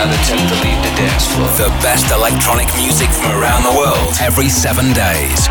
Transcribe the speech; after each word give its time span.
Not 0.00 0.14
attempt 0.14 0.48
to 0.48 0.56
leave 0.64 0.80
the 0.80 0.94
dance 0.96 1.26
floor. 1.28 1.46
the 1.60 1.68
best 1.84 2.10
electronic 2.10 2.66
music 2.74 3.10
from 3.10 3.32
around 3.32 3.62
the 3.64 3.76
world 3.76 4.16
every 4.22 4.48
seven 4.48 4.94
days. 4.94 5.46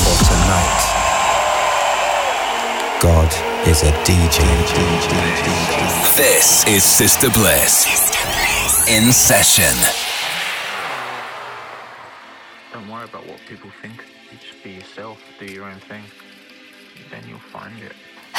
For 0.00 0.16
tonight, 0.32 0.80
God 3.04 3.28
is 3.68 3.82
a 3.82 3.92
DJ. 4.08 4.40
This 6.16 6.66
is 6.66 6.82
Sister 6.82 7.28
Bliss. 7.28 7.84
In 8.88 9.12
session. 9.12 9.76
Don't 12.72 12.88
worry 12.88 13.04
about 13.04 13.26
what 13.26 13.40
people 13.46 13.68
think. 13.82 14.06
You 14.30 14.38
just 14.38 14.64
be 14.64 14.70
yourself, 14.70 15.18
do 15.38 15.44
your 15.44 15.64
own 15.64 15.80
thing. 15.80 16.04
Then 17.10 17.22
you'll 17.28 17.38
find 17.38 17.78
it. 17.82 17.92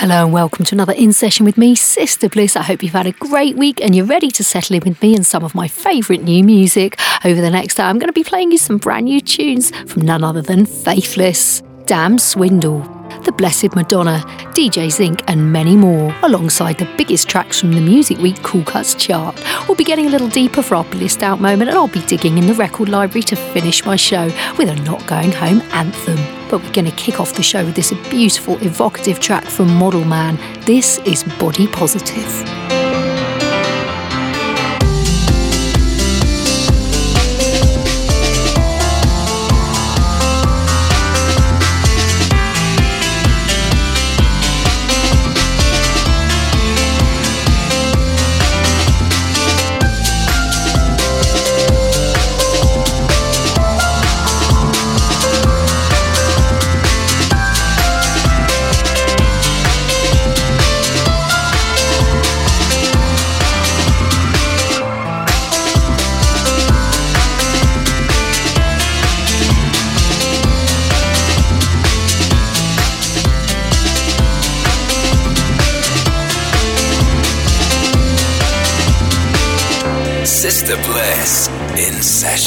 Hello 0.04 0.26
and 0.26 0.34
welcome 0.34 0.66
to 0.66 0.76
another 0.76 0.92
In 0.92 1.14
Session 1.14 1.46
with 1.46 1.58
me, 1.58 1.76
Sister 1.76 2.28
Bliss. 2.28 2.58
I 2.58 2.62
hope 2.62 2.84
you've 2.84 2.92
had 2.92 3.08
a 3.08 3.14
great 3.14 3.56
week 3.56 3.80
and 3.80 3.96
you're 3.96 4.06
ready 4.06 4.30
to 4.32 4.44
settle 4.44 4.76
in 4.76 4.84
with 4.84 5.02
me 5.02 5.16
and 5.16 5.26
some 5.26 5.46
of 5.46 5.56
my 5.56 5.70
favourite 5.70 6.24
new 6.24 6.44
music. 6.44 7.00
Over 7.24 7.40
the 7.40 7.50
next 7.50 7.80
hour, 7.80 7.90
I'm 7.90 8.00
going 8.00 8.10
to 8.10 8.12
be 8.12 8.26
playing 8.26 8.52
you 8.52 8.58
some 8.58 8.80
brand 8.80 9.06
new 9.06 9.22
tunes 9.22 9.72
from 9.90 10.02
none 10.02 10.22
other 10.22 10.42
than 10.42 10.66
Faithless, 10.66 11.64
Dam 11.86 12.18
Swindle, 12.18 12.80
The 13.26 13.34
Blessed 13.34 13.76
Madonna, 13.76 14.24
DJ 14.54 14.90
Zinc, 14.90 15.22
and 15.28 15.52
many 15.52 15.76
more, 15.76 16.16
alongside 16.24 16.78
the 16.78 16.90
biggest 16.98 17.28
tracks 17.28 17.60
from 17.60 17.74
the 17.74 17.82
Music 17.82 18.18
Week 18.20 18.42
Cool 18.42 18.64
Cuts 18.64 18.96
chart. 18.96 19.38
We'll 19.68 19.76
be 19.76 19.84
getting 19.84 20.08
a 20.08 20.10
little 20.10 20.30
deeper 20.30 20.62
for 20.62 20.76
our 20.76 20.86
blissed 20.86 21.24
out 21.24 21.42
moment, 21.42 21.70
and 21.70 21.78
I'll 21.78 21.90
be 21.90 22.06
digging 22.06 22.38
in 22.38 22.48
the 22.48 22.54
record 22.54 22.88
library 22.88 23.24
to 23.24 23.36
finish 23.36 23.86
my 23.86 23.98
show 23.98 24.26
with 24.58 24.70
a 24.70 24.76
Not 24.84 25.06
Going 25.08 25.34
Home 25.34 25.62
anthem. 25.74 26.18
But 26.50 26.64
we're 26.64 26.72
going 26.72 26.90
to 26.90 26.96
kick 26.96 27.20
off 27.20 27.34
the 27.34 27.44
show 27.44 27.66
with 27.66 27.76
this 27.76 27.92
beautiful, 28.10 28.58
evocative 28.64 29.20
track 29.20 29.44
from 29.44 29.74
Model 29.74 30.06
Man. 30.06 30.38
This 30.66 31.00
is 31.00 31.24
Body 31.38 31.68
Positive. 31.68 32.73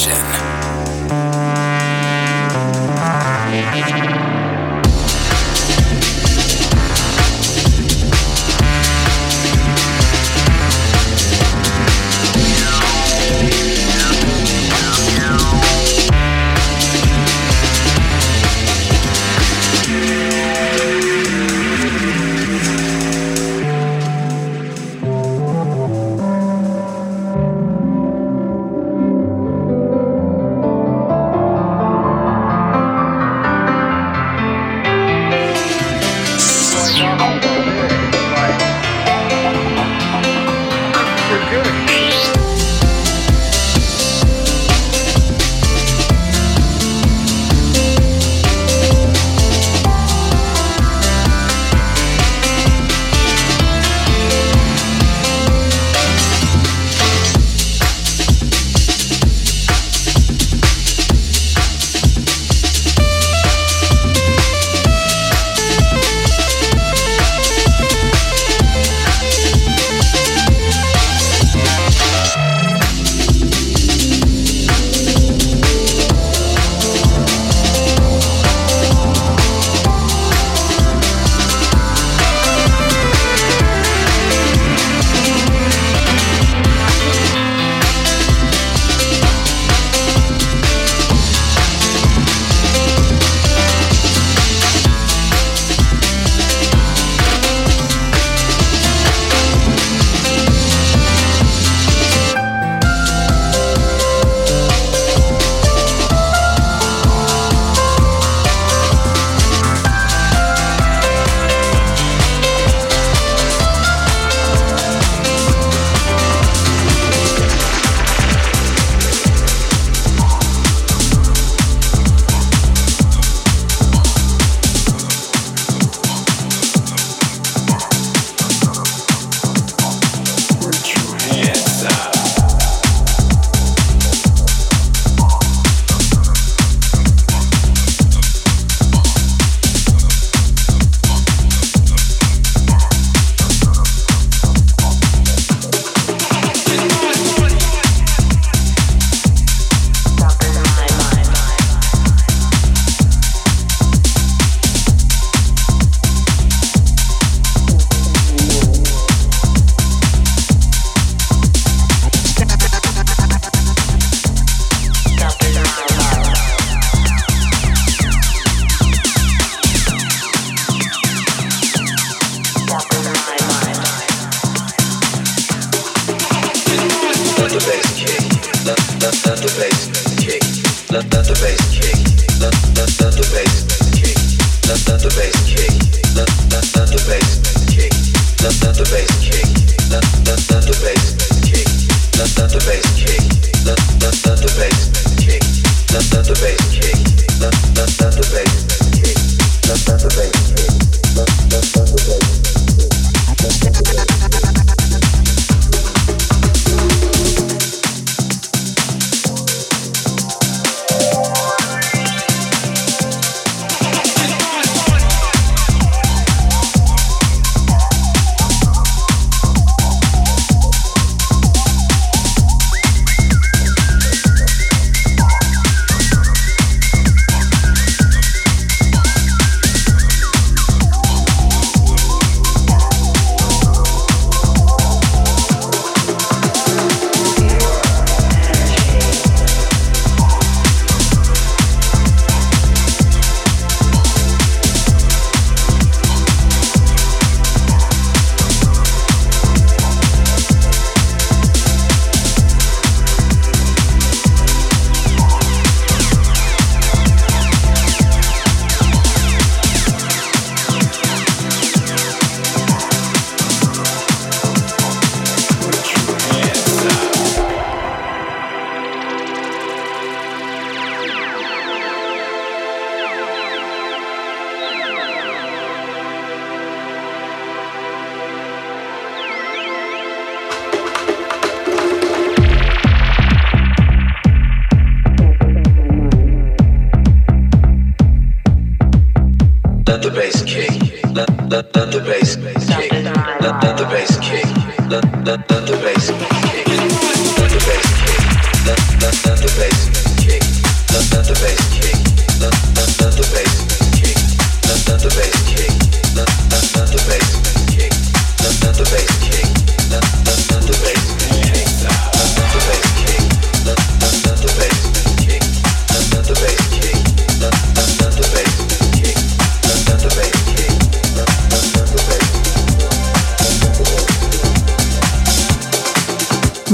Session. 0.07 0.56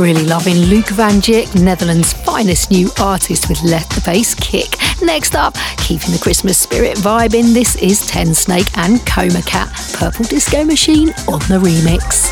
Really 0.02 0.26
loving 0.26 0.56
Luke 0.56 0.88
van 0.88 1.20
Dijk, 1.20 1.54
Netherlands' 1.54 2.12
finest 2.12 2.70
new 2.70 2.90
artist 3.00 3.48
with 3.48 3.62
Let 3.62 3.88
the 3.90 4.00
Bass 4.04 4.34
Kick. 4.34 4.76
Next 5.00 5.36
up, 5.36 5.54
keeping 5.76 6.10
the 6.10 6.18
Christmas 6.18 6.58
spirit 6.58 6.96
vibing, 6.96 7.54
this 7.54 7.76
is 7.76 8.02
Tensnake 8.10 8.76
and 8.76 8.98
Coma 9.06 9.42
Cat, 9.42 9.70
Purple 9.92 10.24
Disco 10.24 10.64
Machine 10.64 11.10
on 11.28 11.38
the 11.46 11.60
remix. 11.62 12.31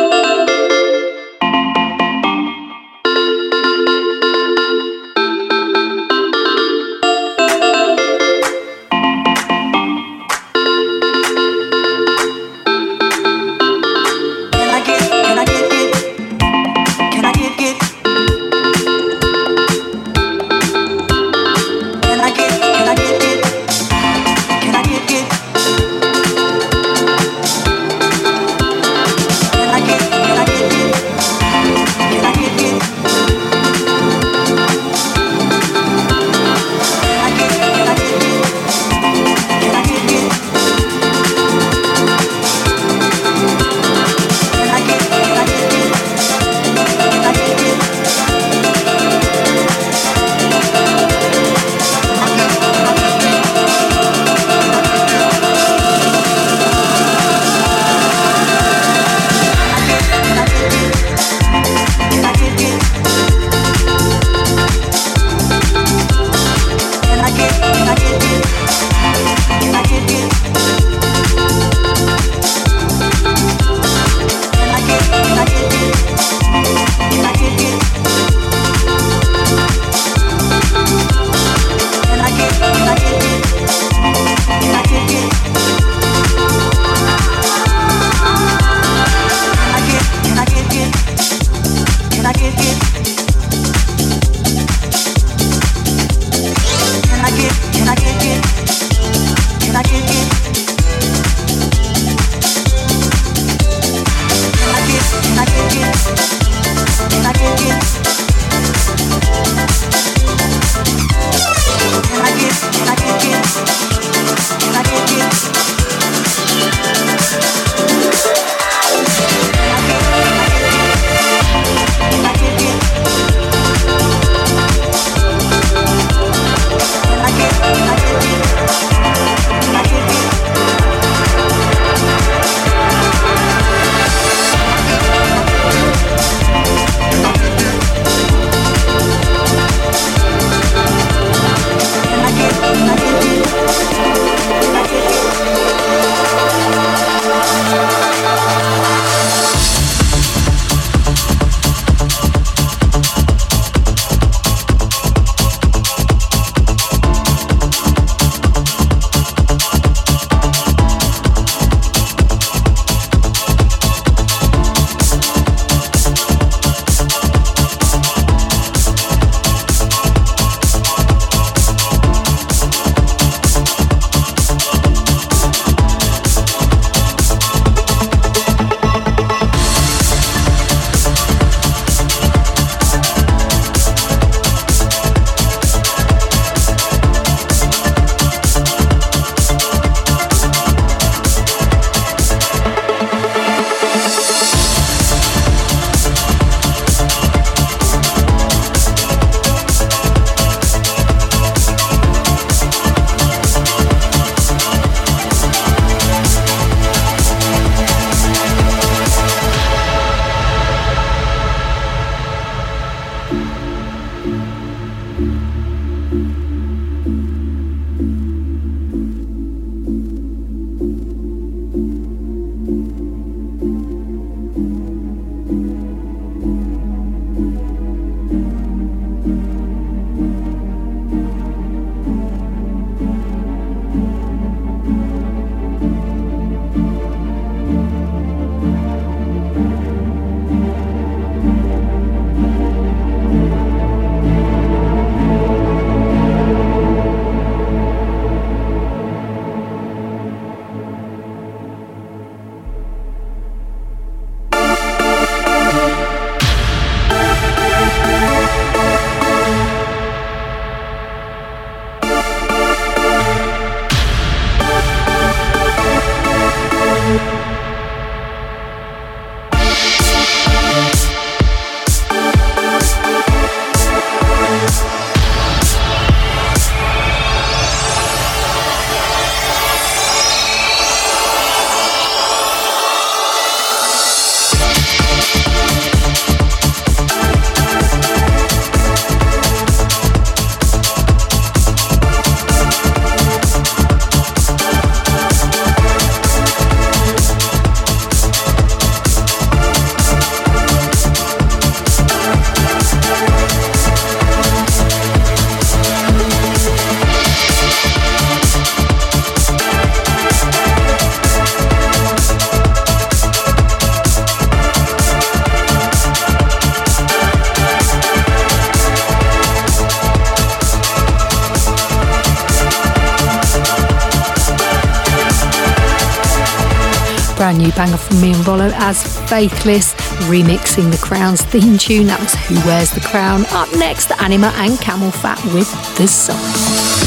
Me 328.21 328.33
and 328.33 328.47
Rollo 328.47 328.69
as 328.75 329.19
Faithless, 329.27 329.93
remixing 330.29 330.91
the 330.91 330.97
Crown's 331.01 331.41
theme 331.41 331.77
tune. 331.77 332.05
That 332.05 332.19
was 332.19 332.35
Who 332.35 332.55
Wears 332.67 332.91
the 332.91 333.01
Crown. 333.01 333.45
Up 333.47 333.67
next, 333.77 334.11
Anima 334.21 334.53
and 334.57 334.73
CamelPhat 334.73 335.53
with 335.55 335.69
The 335.97 336.07
Song. 336.07 337.00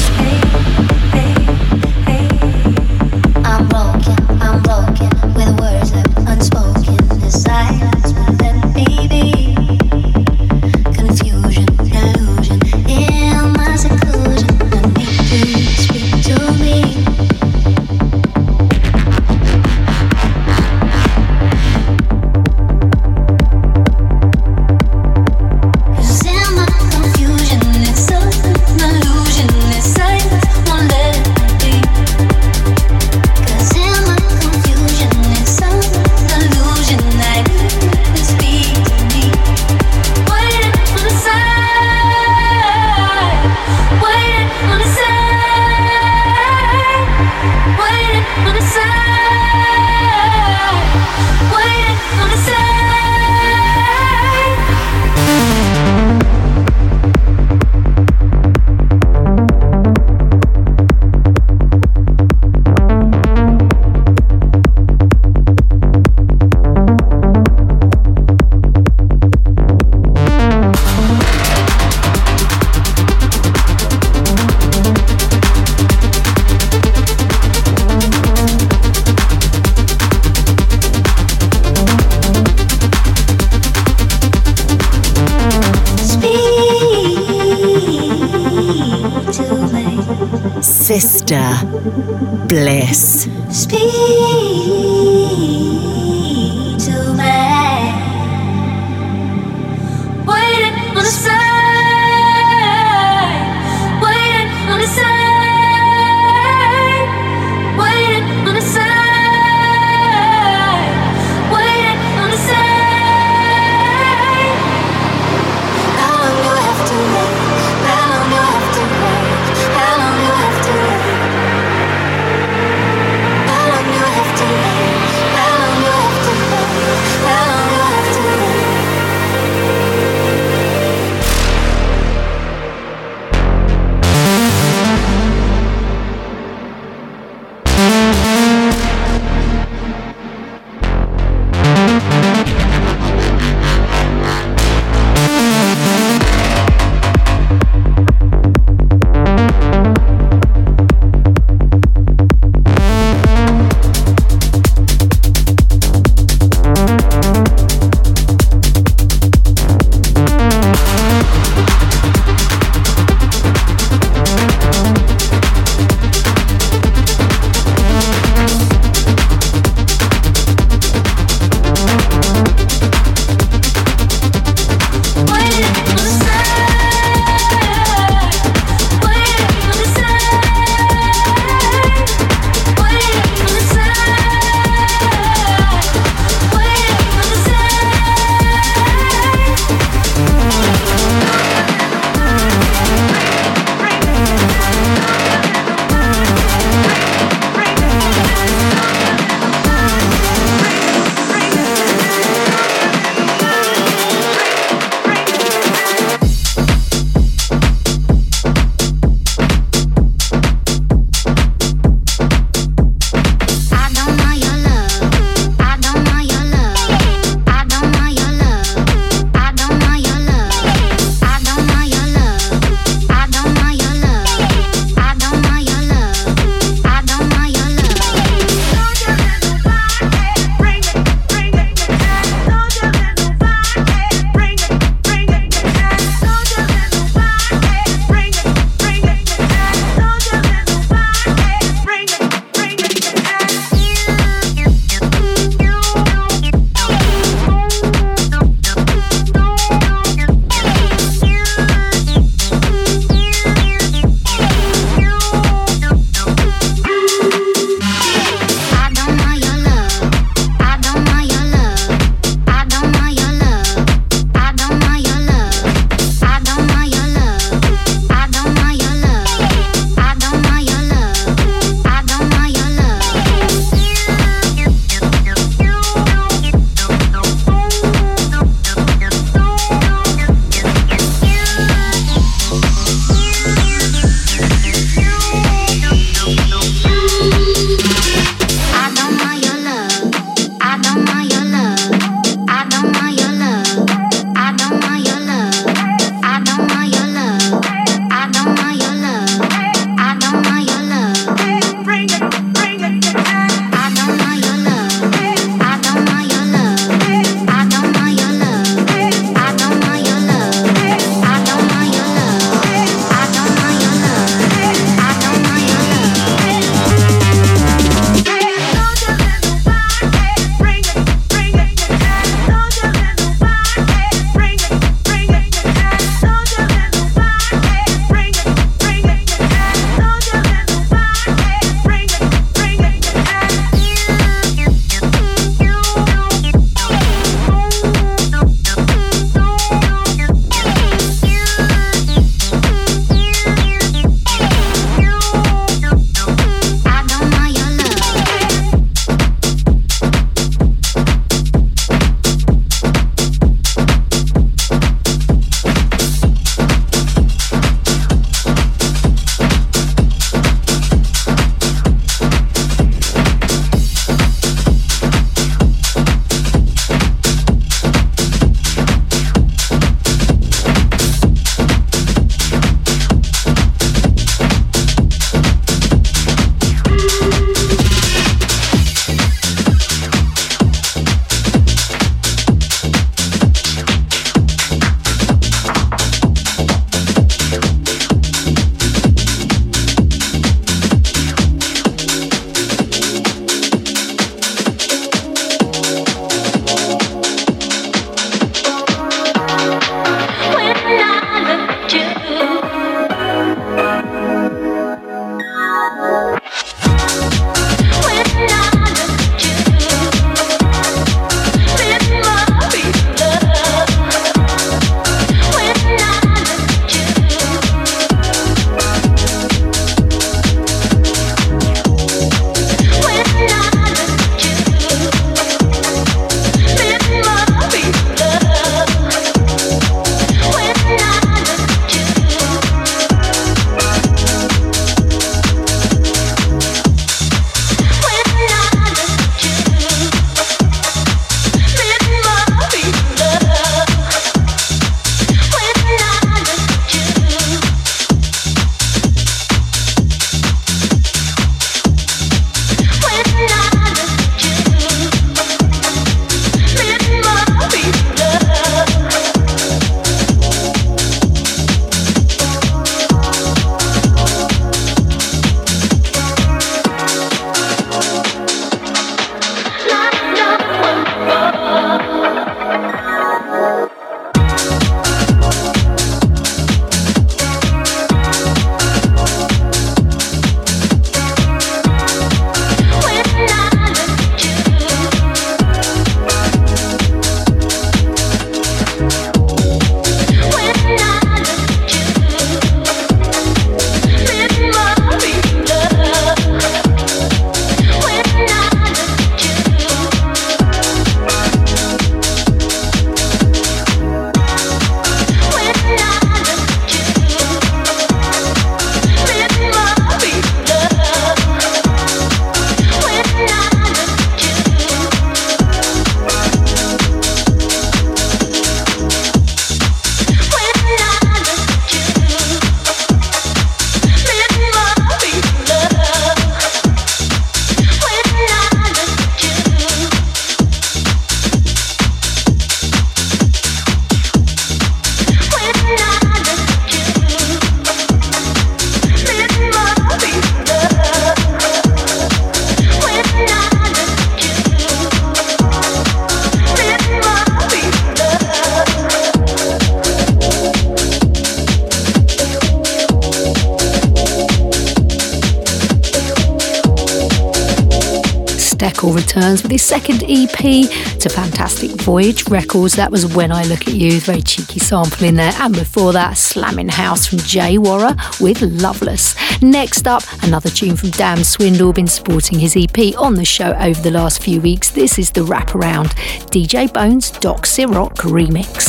EP 560.57 560.89
to 561.19 561.29
Fantastic 561.29 561.91
Voyage 562.01 562.47
Records. 562.49 562.95
That 562.95 563.11
was 563.11 563.35
When 563.35 563.51
I 563.51 563.63
Look 563.65 563.87
at 563.87 563.93
You, 563.93 564.19
very 564.19 564.41
cheeky 564.41 564.79
sample 564.79 565.27
in 565.27 565.35
there. 565.35 565.53
And 565.59 565.73
before 565.73 566.13
that, 566.13 566.37
Slamming 566.37 566.89
House 566.89 567.27
from 567.27 567.39
Jay 567.39 567.77
Warrer 567.77 568.15
with 568.39 568.61
Loveless. 568.61 569.35
Next 569.61 570.07
up, 570.07 570.23
another 570.43 570.69
tune 570.69 570.95
from 570.95 571.09
Dam 571.11 571.43
Swindle, 571.43 571.93
been 571.93 572.07
sporting 572.07 572.59
his 572.59 572.75
EP 572.77 573.17
on 573.17 573.35
the 573.35 573.45
show 573.45 573.73
over 573.73 574.01
the 574.01 574.11
last 574.11 574.41
few 574.41 574.61
weeks. 574.61 574.91
This 574.91 575.19
is 575.19 575.31
the 575.31 575.41
wraparound 575.41 576.13
DJ 576.51 576.91
Bones 576.91 577.31
Doc 577.31 577.65
Siroc 577.65 578.15
remix. 578.17 578.84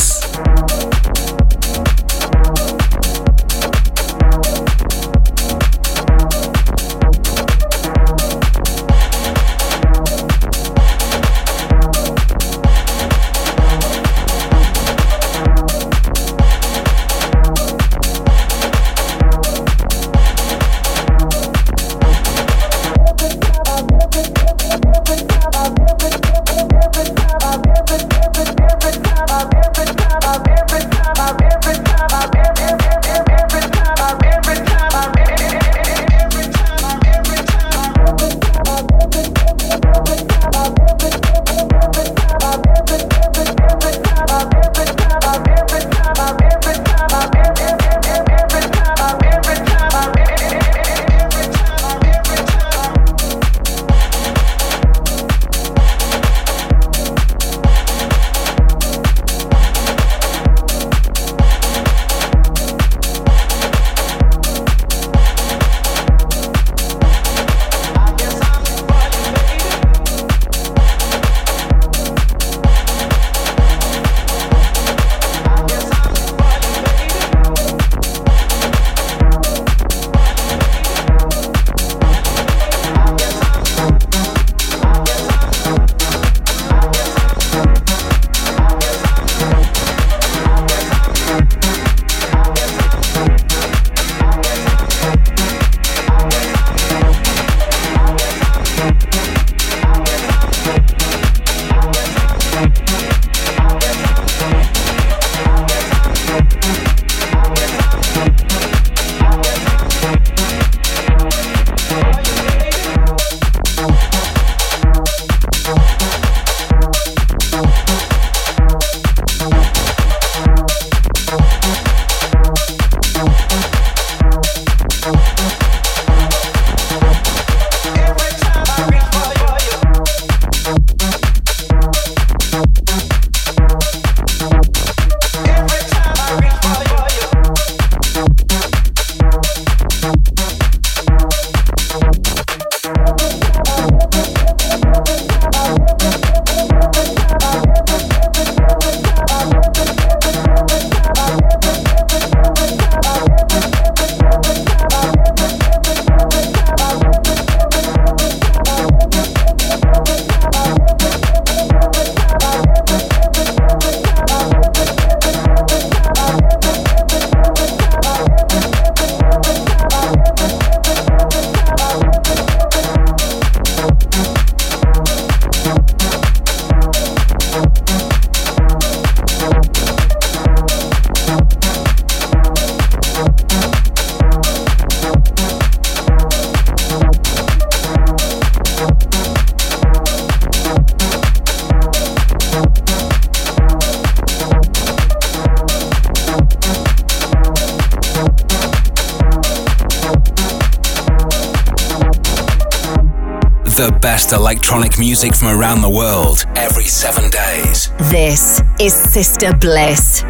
best 204.27 204.33
electronic 204.33 204.99
music 204.99 205.35
from 205.35 205.47
around 205.47 205.81
the 205.81 205.89
world 205.89 206.45
every 206.55 206.85
seven 206.85 207.29
days. 207.29 207.91
This 208.11 208.61
is 208.79 208.93
Sister 208.93 209.55
Bliss. 209.55 210.23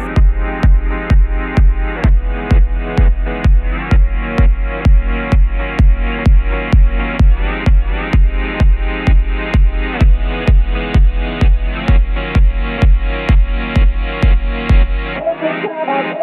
Every, 15.30 15.58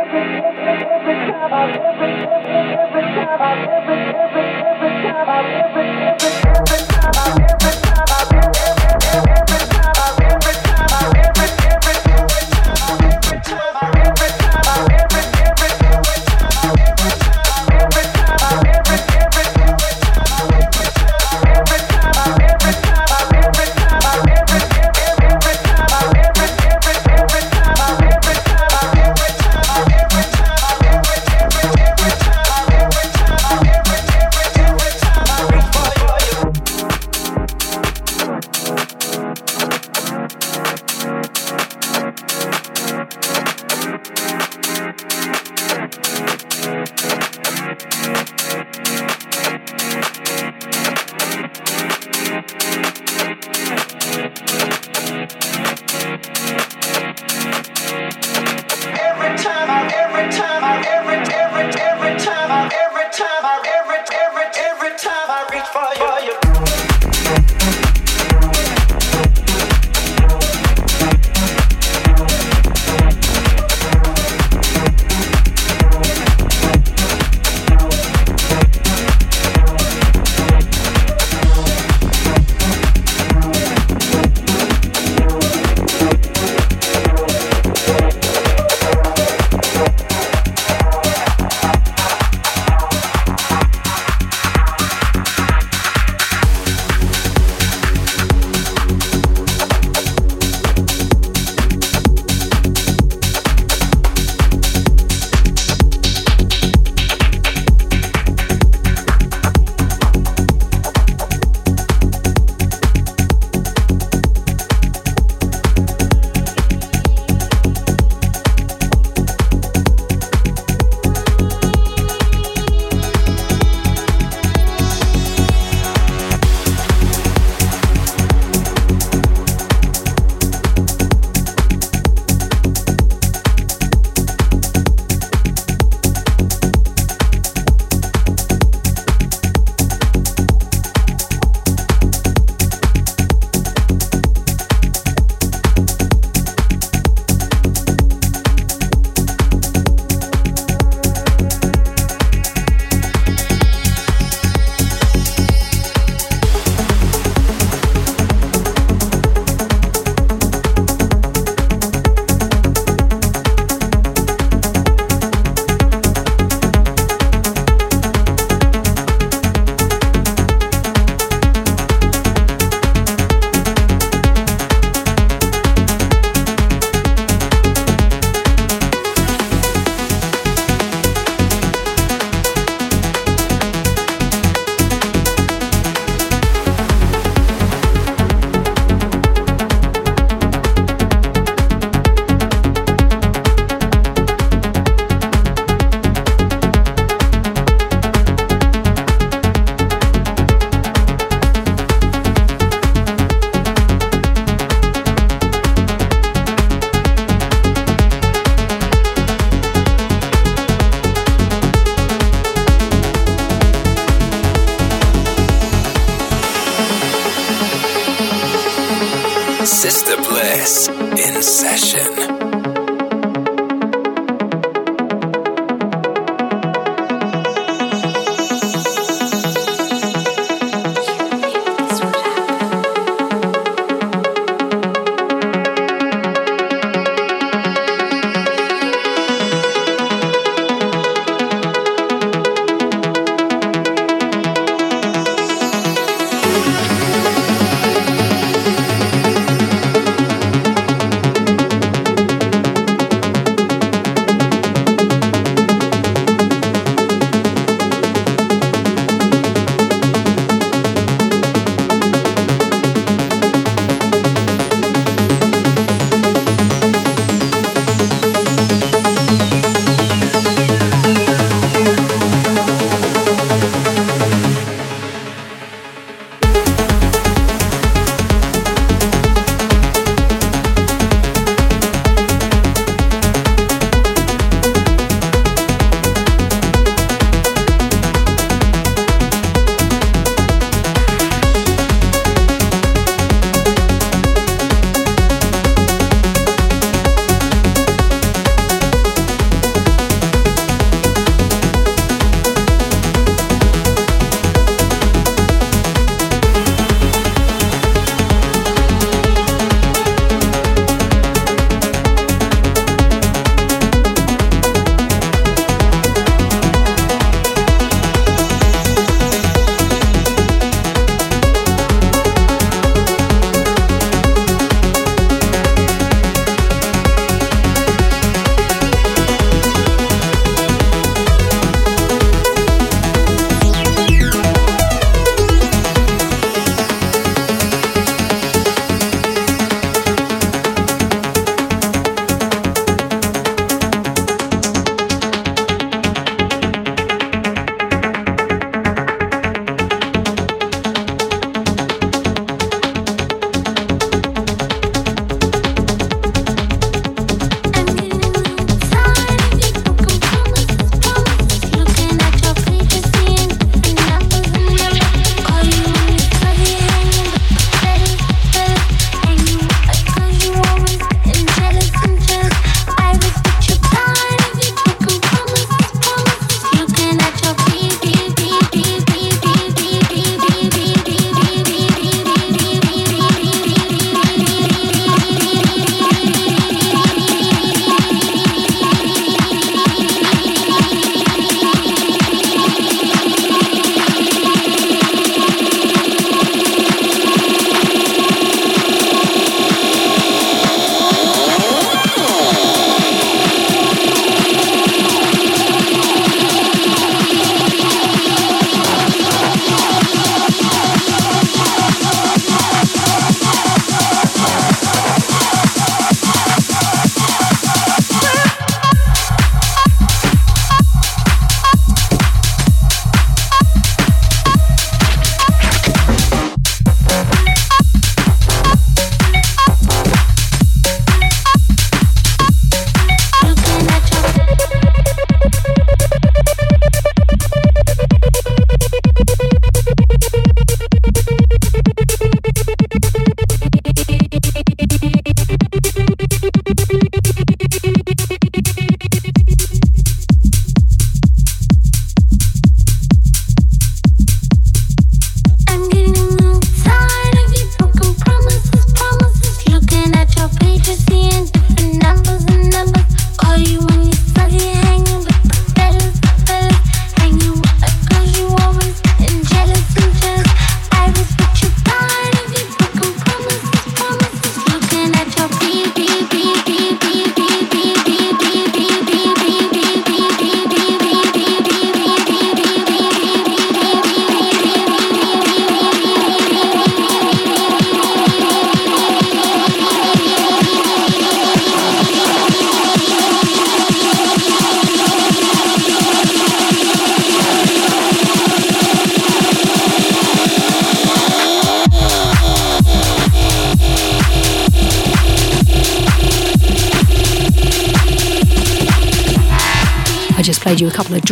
every, 0.05 0.23
every 0.95 1.15
time 1.25 1.51
I, 1.51 1.63
every, 3.65 3.99
every, 4.23 4.45
every 4.71 4.93
time 5.03 5.29
I, 5.29 5.41
every, 5.63 5.87
every. 6.07 6.24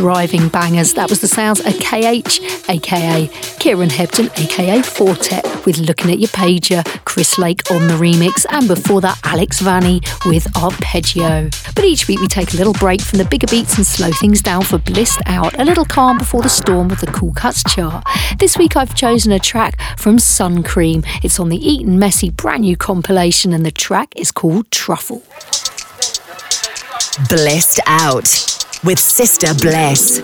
Driving 0.04 0.49
bangers. 0.49 0.95
That 0.95 1.10
was 1.10 1.22
the 1.22 1.30
sounds 1.30 1.62
of 1.62 1.74
KH, 1.80 2.68
aka 2.70 3.30
Kieran 3.60 3.88
Hebden, 3.88 4.38
aka 4.38 4.82
Four 4.82 5.16
Tet, 5.16 5.45
with 5.66 5.78
Looking 5.78 6.12
at 6.12 6.20
Your 6.20 6.28
Pager, 6.28 6.84
Chris 7.06 7.38
Lake 7.38 7.72
on 7.72 7.88
the 7.88 7.93
remix, 7.93 8.45
and 8.49 8.68
before 8.68 8.99
that, 8.99 9.18
Alex 9.24 9.62
Vanny 9.62 10.01
with 10.26 10.45
Arpeggio. 10.58 11.49
But 11.74 11.86
each 11.86 12.10
week 12.10 12.20
we 12.20 12.28
take 12.28 12.54
a 12.54 12.58
little 12.58 12.74
break 12.74 12.99
from 12.99 13.20
the 13.20 13.24
bigger 13.24 13.47
beats 13.47 13.78
and 13.78 13.88
slow 13.88 14.12
things 14.12 14.41
down 14.41 14.64
for 14.64 14.78
Blissed 14.78 15.22
Out, 15.26 15.58
a 15.58 15.64
little 15.64 15.86
calm 15.86 16.18
before 16.18 16.41
the 16.41 16.49
storm 16.49 16.89
with 16.89 16.99
the 16.99 17.08
Cool 17.08 17.32
Cuts 17.32 17.64
chart. 17.74 18.04
This 18.39 18.58
week 18.58 18.76
I've 18.76 18.95
chosen 18.95 19.32
a 19.32 19.39
track 19.39 19.80
from 19.97 20.20
Sun 20.20 20.64
Cream. 20.64 21.06
It's 21.24 21.39
on 21.39 21.47
the 21.47 21.66
Eton 21.66 21.97
Messy 21.97 22.30
brand 22.30 22.64
new 22.64 22.76
compilation, 22.76 23.54
and 23.54 23.66
the 23.66 23.72
track 23.72 24.12
is 24.18 24.34
called 24.34 24.70
Truffle. 24.70 25.24
Blissed 27.30 27.80
Out 27.88 28.53
with 28.84 29.00
Sister 29.00 29.54
Bliss. 29.54 30.22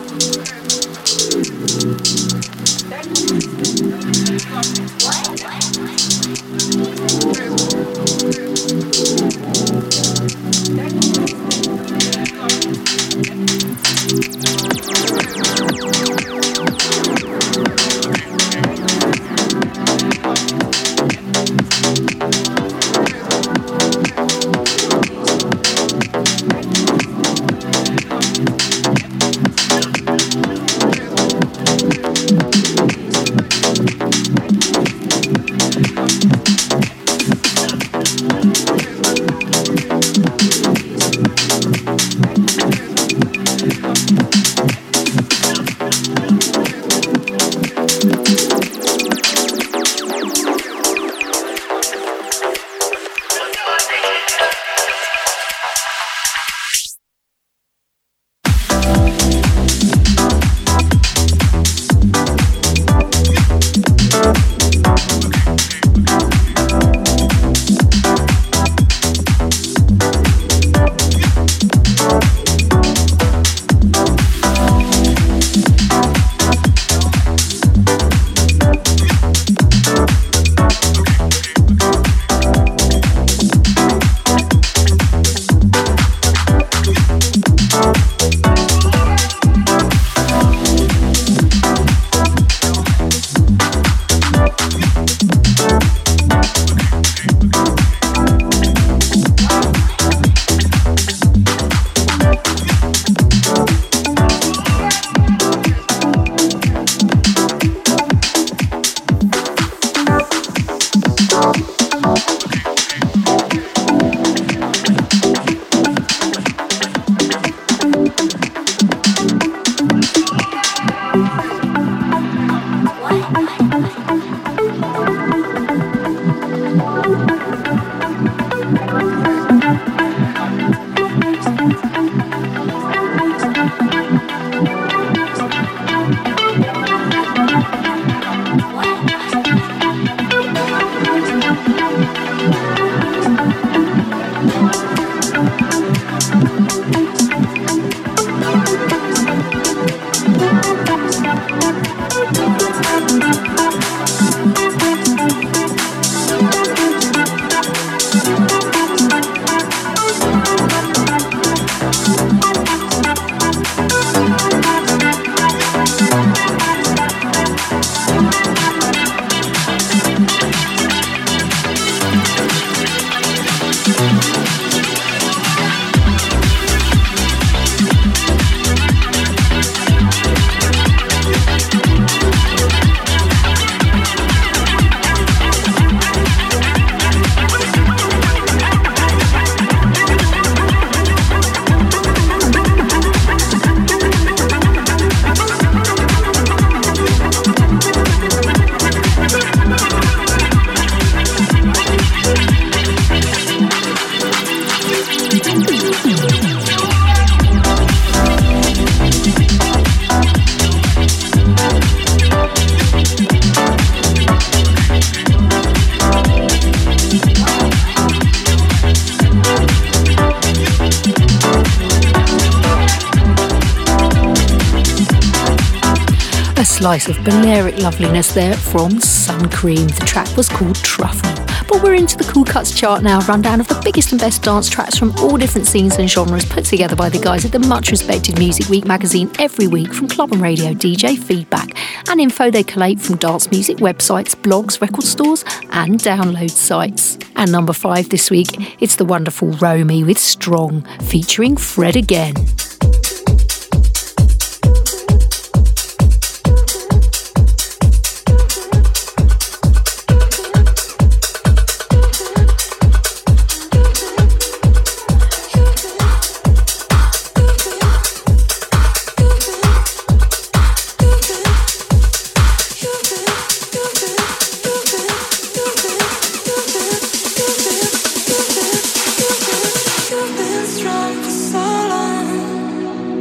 Slice 226.99 227.17
of 227.17 227.23
Balearic 227.23 227.77
loveliness 227.77 228.33
there 228.33 228.55
from 228.55 228.99
Sun 228.99 229.49
Cream. 229.49 229.87
The 229.87 230.03
track 230.05 230.35
was 230.35 230.49
called 230.49 230.75
Truffle. 230.77 231.45
But 231.67 231.83
we're 231.83 231.95
into 231.95 232.17
the 232.17 232.23
Cool 232.25 232.43
Cuts 232.43 232.77
chart 232.77 233.03
now, 233.03 233.21
rundown 233.21 233.59
of 233.59 233.67
the 233.67 233.79
biggest 233.83 234.11
and 234.11 234.19
best 234.19 234.43
dance 234.43 234.69
tracks 234.69 234.97
from 234.97 235.15
all 235.19 235.37
different 235.37 235.67
scenes 235.67 235.97
and 235.97 236.09
genres 236.09 236.45
put 236.45 236.65
together 236.65 236.95
by 236.95 237.09
the 237.09 237.19
guys 237.19 237.45
at 237.45 237.51
the 237.51 237.59
much 237.59 237.91
respected 237.91 238.39
Music 238.39 238.67
Week 238.69 238.85
magazine 238.85 239.31
every 239.39 239.67
week 239.67 239.93
from 239.93 240.07
club 240.07 240.31
and 240.31 240.41
radio 240.41 240.73
DJ 240.73 241.17
feedback 241.17 241.77
and 242.09 242.19
info 242.19 242.49
they 242.49 242.63
collate 242.63 242.99
from 242.99 243.17
dance 243.17 243.51
music 243.51 243.77
websites, 243.77 244.35
blogs, 244.35 244.81
record 244.81 245.05
stores, 245.05 245.43
and 245.71 245.99
download 245.99 246.51
sites. 246.51 247.17
And 247.35 247.51
number 247.51 247.73
five 247.73 248.09
this 248.09 248.31
week, 248.31 248.81
it's 248.81 248.95
the 248.95 249.05
wonderful 249.05 249.51
Romy 249.53 250.03
with 250.03 250.17
Strong, 250.17 250.81
featuring 251.03 251.55
Fred 251.55 251.95
again. 251.95 252.35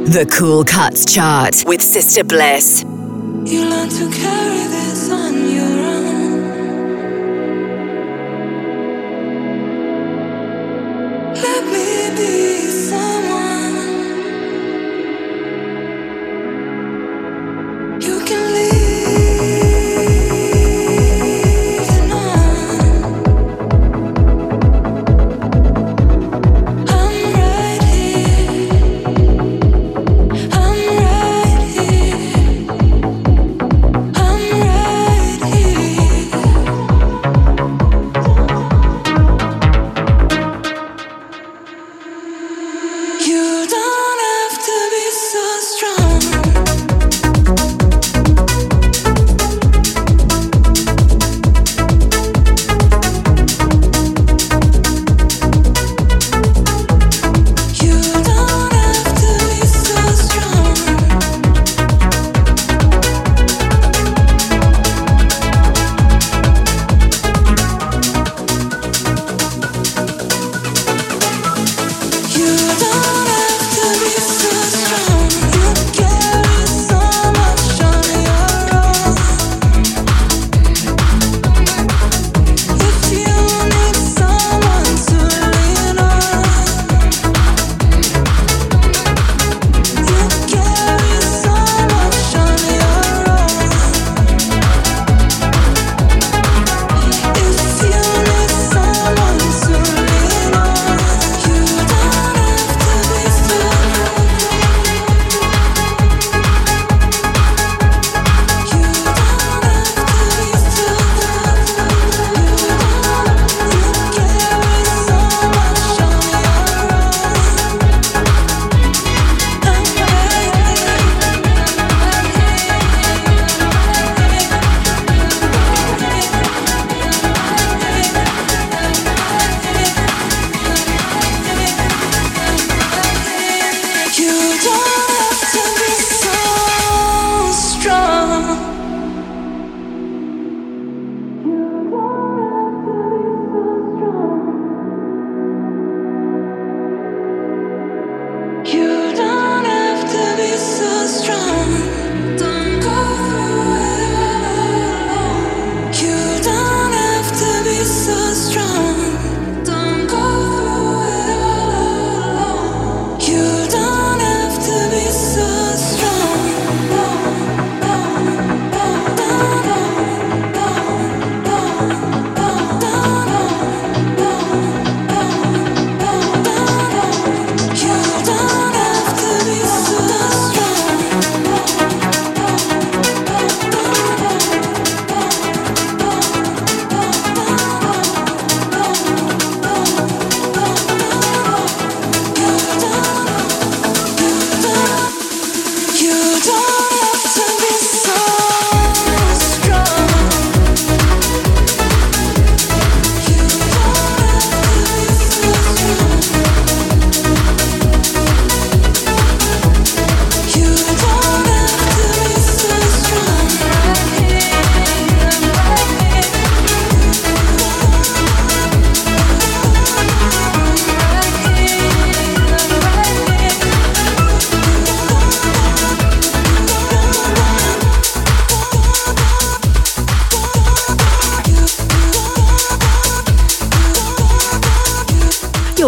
The 0.09 0.25
Cool 0.25 0.63
Cuts 0.63 1.05
Chart 1.05 1.63
with 1.67 1.83
Sister 1.83 2.23
Bliss. 2.23 2.81
You 2.81 3.69
learn 3.69 3.89
to 3.89 4.09
carry 4.09 4.65
this 4.65 4.88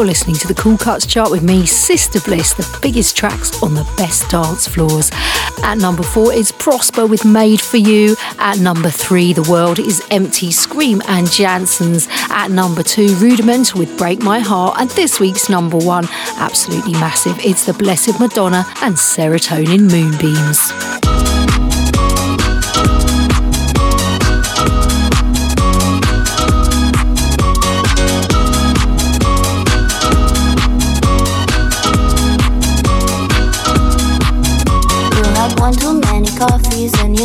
You're 0.01 0.07
listening 0.07 0.37
to 0.37 0.47
the 0.47 0.55
Cool 0.55 0.79
Cuts 0.79 1.05
chart 1.05 1.29
with 1.29 1.43
me, 1.43 1.63
Sister 1.67 2.19
Bliss, 2.21 2.55
the 2.55 2.67
biggest 2.81 3.15
tracks 3.15 3.61
on 3.61 3.75
the 3.75 3.83
best 3.97 4.31
dance 4.31 4.67
floors. 4.67 5.11
At 5.61 5.75
number 5.75 6.01
four 6.01 6.33
is 6.33 6.51
Prosper 6.51 7.05
with 7.05 7.23
Made 7.23 7.61
for 7.61 7.77
You. 7.77 8.15
At 8.39 8.57
number 8.57 8.89
three, 8.89 9.31
The 9.31 9.43
World 9.43 9.77
is 9.77 10.03
Empty, 10.09 10.49
Scream 10.49 11.03
and 11.07 11.27
Jansons. 11.27 12.09
At 12.31 12.49
number 12.49 12.81
two, 12.81 13.13
Rudiment 13.17 13.75
with 13.75 13.95
Break 13.95 14.23
My 14.23 14.39
Heart. 14.39 14.77
And 14.79 14.89
this 14.89 15.19
week's 15.19 15.49
number 15.49 15.77
one, 15.77 16.07
absolutely 16.37 16.93
massive, 16.93 17.37
it's 17.45 17.67
The 17.67 17.73
Blessed 17.73 18.19
Madonna 18.19 18.65
and 18.81 18.95
Serotonin 18.95 19.81
Moonbeams. 19.91 21.10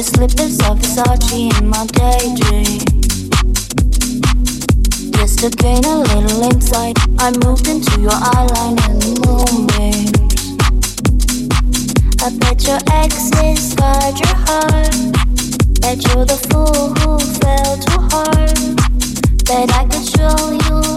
Slippers 0.07 0.61
of 0.61 0.79
Versace 0.79 1.59
in 1.59 1.69
my 1.69 1.85
daydream. 1.99 2.79
Just 5.17 5.41
to 5.41 5.51
gain 5.51 5.85
a 5.85 5.99
little 5.99 6.43
insight, 6.43 6.97
I 7.19 7.33
moved 7.45 7.67
into 7.67 8.01
your 8.01 8.19
eyeline 8.35 8.79
and 8.87 9.03
moonbeams. 9.25 10.13
I 12.23 12.31
bet 12.39 12.67
your 12.67 12.79
exes 12.93 13.75
guard 13.75 14.15
your 14.23 14.37
heart. 14.47 14.95
Bet 15.81 15.99
you're 16.07 16.25
the 16.25 16.39
fool 16.49 16.95
who 16.99 17.19
fell 17.41 17.77
too 17.87 18.01
hard. 18.13 18.57
Bet 19.45 19.69
I 19.75 19.85
could 19.91 20.07
show 20.07 20.37
you 20.53 20.96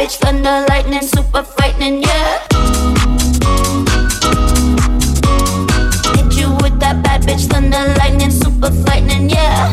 bitch, 0.00 0.16
thunder, 0.16 0.64
lightning, 0.70 1.02
super 1.02 1.42
frightening, 1.42 2.00
yeah. 2.00 2.38
Hit 6.16 6.32
you 6.40 6.48
with 6.62 6.80
that 6.80 7.02
bad 7.04 7.20
bitch, 7.22 7.44
thunder, 7.50 7.84
lightning, 7.98 8.30
super 8.30 8.70
frightening, 8.82 9.28
yeah. 9.28 9.68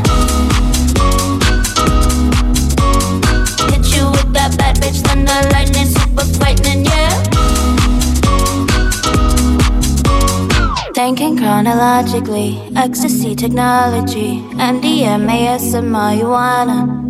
Hit 3.72 3.88
you 3.96 4.12
with 4.12 4.34
that 4.34 4.54
bad 4.58 4.76
bitch, 4.82 5.00
thunder, 5.08 5.40
lightning, 5.54 5.88
super 5.96 6.26
frightening, 6.38 6.84
yeah. 6.84 7.24
Thinking 10.94 11.38
chronologically, 11.38 12.60
ecstasy 12.76 13.34
technology, 13.34 14.42
MDMA, 14.60 15.40
and 15.74 15.88
marijuana. 15.96 17.07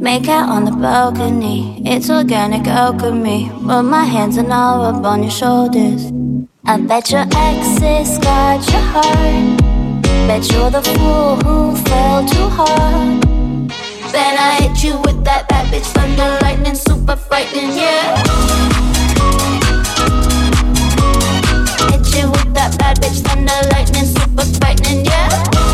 Make 0.00 0.28
out 0.28 0.48
on 0.48 0.64
the 0.64 0.70
balcony, 0.70 1.82
it's 1.84 2.08
organic 2.08 2.68
alchemy. 2.68 3.50
Put 3.66 3.82
my 3.82 4.04
hands 4.04 4.36
and 4.36 4.52
all 4.52 4.86
up 4.86 5.04
on 5.04 5.24
your 5.24 5.32
shoulders. 5.32 6.12
I 6.64 6.78
bet 6.78 7.10
your 7.10 7.26
exes 7.34 8.16
got 8.18 8.64
your 8.70 8.80
heart. 8.80 9.58
Bet 10.28 10.48
you're 10.52 10.70
the 10.70 10.82
fool 10.82 11.34
who 11.42 11.76
fell 11.82 12.24
too 12.28 12.48
hard. 12.48 13.22
Then 14.12 14.38
I 14.38 14.60
hit 14.60 14.84
you 14.84 14.98
with 15.00 15.24
that 15.24 15.48
bad 15.48 15.66
bitch 15.66 15.90
thunder 15.92 16.38
lightning, 16.42 16.76
super 16.76 17.16
frightening, 17.16 17.76
yeah. 17.76 18.18
Hit 21.90 22.06
you 22.14 22.30
with 22.30 22.54
that 22.54 22.76
bad 22.78 23.00
bitch 23.00 23.20
thunder 23.26 23.68
lightning, 23.72 24.04
super 24.04 24.46
frightening, 24.58 25.04
yeah. 25.04 25.67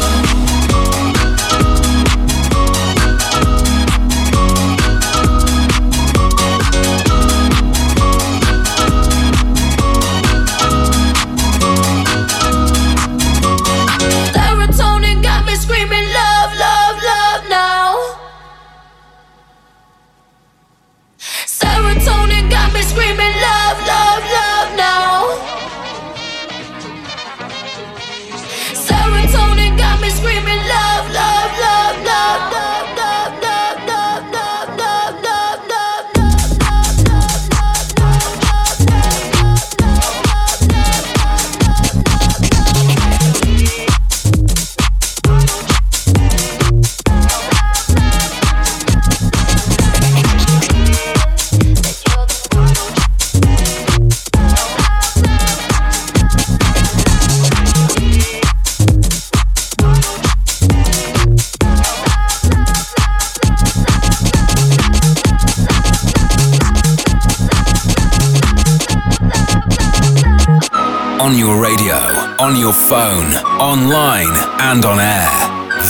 On 71.25 71.39
your 71.39 71.59
radio, 71.59 71.95
on 72.39 72.55
your 72.55 72.75
phone, 72.75 73.33
online, 73.59 74.29
and 74.61 74.85
on 74.85 75.01
air. 75.01 75.31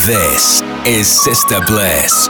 This 0.07 0.63
is 0.87 1.09
Sister 1.09 1.59
Bliss. 1.67 2.29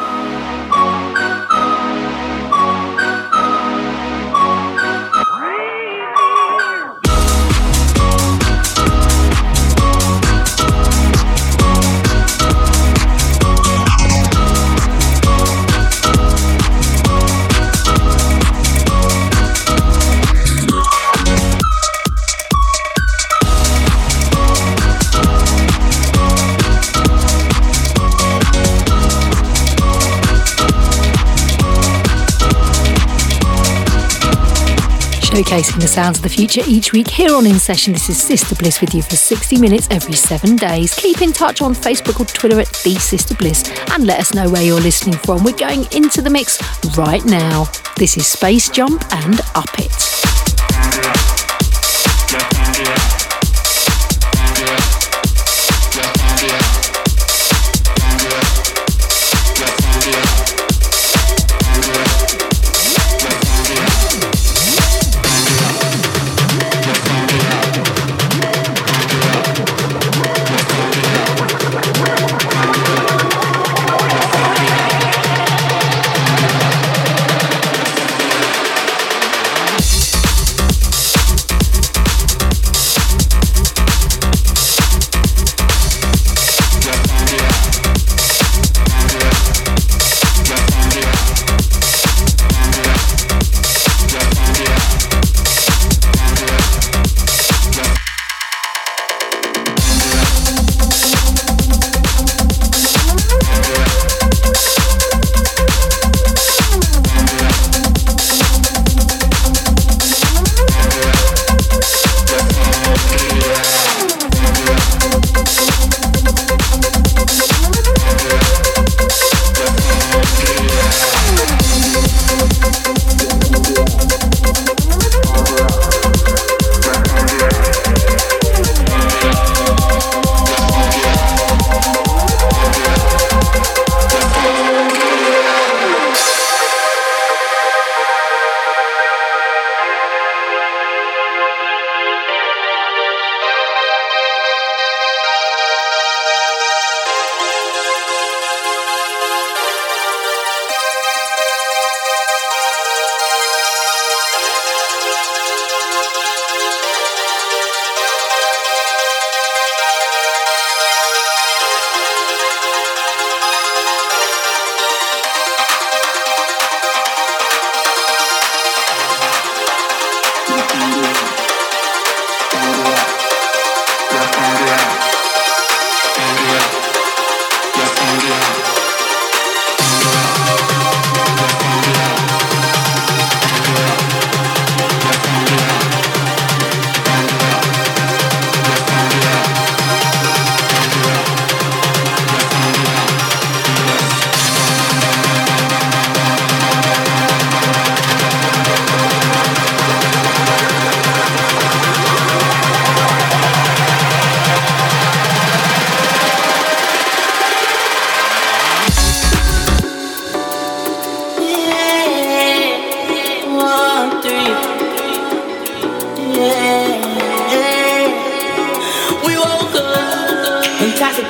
Showcasing 35.35 35.81
the 35.81 35.89
sounds 35.89 36.19
of 36.19 36.23
the 36.23 36.29
future 36.29 36.63
each 36.65 36.93
week 36.93 37.11
here 37.11 37.35
on 37.35 37.45
In 37.45 37.59
Session. 37.59 37.93
This 37.93 38.09
is 38.09 38.23
Sister 38.23 38.55
Bliss 38.55 38.81
with 38.81 38.95
you 38.95 39.03
for 39.03 39.17
60 39.17 39.59
minutes 39.59 39.89
every 39.91 40.13
seven 40.13 40.55
days. 40.55 40.95
Keep 40.95 41.23
in 41.23 41.33
touch 41.33 41.61
on 41.61 41.75
Facebook 41.75 42.21
or 42.21 42.25
Twitter 42.25 42.61
at 42.61 42.69
The 42.85 42.95
Sister 42.95 43.35
Bliss 43.35 43.69
and 43.91 44.07
let 44.07 44.21
us 44.21 44.33
know 44.33 44.49
where 44.49 44.63
you're 44.63 44.81
listening 44.81 45.19
from. 45.19 45.43
We're 45.43 45.57
going 45.57 45.87
into 45.91 46.23
the 46.23 46.31
mix 46.31 46.63
right 46.97 47.25
now. 47.25 47.67
This 47.97 48.17
is 48.17 48.29
Space 48.29 48.71
Jump 48.71 49.05
and 49.13 49.41
Up 49.57 49.77
It. 49.77 50.24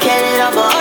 Medicated 0.04 0.40
off 0.40 0.54
of 0.54 0.73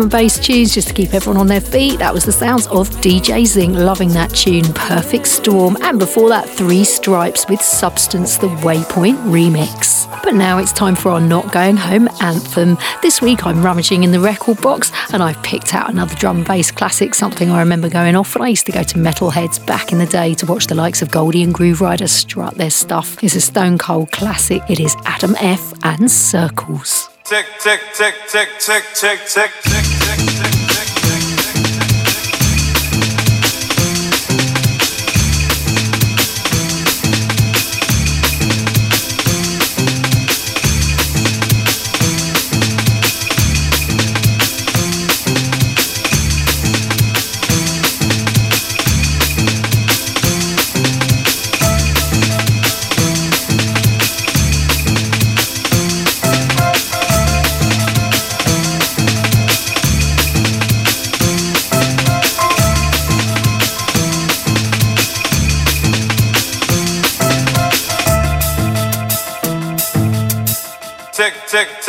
drum 0.00 0.04
and 0.04 0.10
bass 0.12 0.38
tunes 0.38 0.72
just 0.72 0.88
to 0.88 0.94
keep 0.94 1.12
everyone 1.12 1.38
on 1.38 1.46
their 1.46 1.60
feet. 1.60 1.98
That 1.98 2.14
was 2.14 2.24
the 2.24 2.32
sounds 2.32 2.66
of 2.68 2.88
DJ 3.02 3.44
Zinc, 3.44 3.76
loving 3.76 4.08
that 4.10 4.30
tune, 4.30 4.64
Perfect 4.72 5.26
Storm. 5.26 5.76
And 5.82 5.98
before 5.98 6.30
that, 6.30 6.48
Three 6.48 6.84
Stripes 6.84 7.46
with 7.48 7.60
Substance, 7.60 8.38
the 8.38 8.48
Waypoint 8.48 9.18
remix. 9.24 10.08
But 10.22 10.34
now 10.34 10.56
it's 10.56 10.72
time 10.72 10.94
for 10.94 11.10
our 11.10 11.20
Not 11.20 11.52
Going 11.52 11.76
Home 11.76 12.08
anthem. 12.20 12.78
This 13.02 13.20
week 13.20 13.44
I'm 13.44 13.62
rummaging 13.62 14.02
in 14.02 14.10
the 14.12 14.20
record 14.20 14.62
box 14.62 14.90
and 15.12 15.22
I've 15.22 15.42
picked 15.42 15.74
out 15.74 15.90
another 15.90 16.14
drum 16.14 16.38
and 16.38 16.46
bass 16.46 16.70
classic, 16.70 17.14
something 17.14 17.50
I 17.50 17.58
remember 17.58 17.90
going 17.90 18.16
off 18.16 18.34
when 18.34 18.44
I 18.44 18.48
used 18.48 18.66
to 18.66 18.72
go 18.72 18.82
to 18.82 18.98
Metalheadz 18.98 19.64
back 19.66 19.92
in 19.92 19.98
the 19.98 20.06
day 20.06 20.32
to 20.34 20.46
watch 20.46 20.66
the 20.66 20.74
likes 20.74 21.02
of 21.02 21.10
Goldie 21.10 21.42
and 21.42 21.54
Grooverider 21.54 22.08
strut 22.08 22.54
their 22.54 22.70
stuff. 22.70 23.22
It's 23.22 23.34
a 23.34 23.40
Stone 23.40 23.78
Cold 23.78 24.12
classic. 24.12 24.62
It 24.70 24.80
is 24.80 24.96
Adam 25.04 25.34
F. 25.40 25.74
and 25.82 26.10
Circles. 26.10 27.10
Tick, 27.24 27.46
tick, 27.60 27.80
tick, 27.94 28.14
tick, 28.28 28.48
tick, 28.58 28.84
tick, 28.94 29.20
tick. 29.28 29.69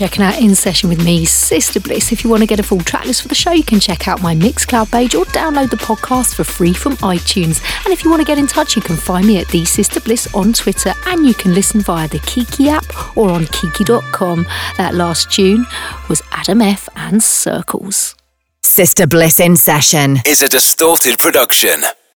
checking 0.00 0.22
out 0.22 0.40
In 0.40 0.54
Session 0.54 0.88
with 0.88 1.04
me, 1.04 1.26
Sister 1.26 1.78
Bliss. 1.78 2.10
If 2.10 2.24
you 2.24 2.30
want 2.30 2.42
to 2.42 2.46
get 2.46 2.58
a 2.58 2.62
full 2.62 2.80
track 2.80 3.04
list 3.04 3.20
for 3.20 3.28
the 3.28 3.34
show, 3.34 3.50
you 3.50 3.62
can 3.62 3.78
check 3.78 4.08
out 4.08 4.22
my 4.22 4.34
Mixcloud 4.34 4.90
page 4.90 5.14
or 5.14 5.26
download 5.26 5.68
the 5.68 5.76
podcast 5.76 6.36
for 6.36 6.42
free 6.42 6.72
from 6.72 6.96
iTunes. 7.02 7.62
And 7.84 7.92
if 7.92 8.02
you 8.02 8.08
want 8.08 8.22
to 8.22 8.26
get 8.26 8.38
in 8.38 8.46
touch, 8.46 8.76
you 8.76 8.80
can 8.80 8.96
find 8.96 9.26
me 9.26 9.36
at 9.40 9.48
The 9.48 9.66
Sister 9.66 10.00
Bliss 10.00 10.34
on 10.34 10.54
Twitter 10.54 10.94
and 11.04 11.26
you 11.26 11.34
can 11.34 11.52
listen 11.52 11.82
via 11.82 12.08
the 12.08 12.18
Kiki 12.20 12.70
app 12.70 13.14
or 13.14 13.28
on 13.28 13.44
kiki.com. 13.48 14.46
That 14.78 14.94
last 14.94 15.30
tune 15.30 15.66
was 16.08 16.22
Adam 16.32 16.62
F. 16.62 16.88
and 16.96 17.22
Circles. 17.22 18.14
Sister 18.62 19.06
Bliss 19.06 19.38
in 19.38 19.54
Session 19.54 20.16
is 20.24 20.40
a 20.40 20.48
distorted 20.48 21.18
production. 21.18 21.82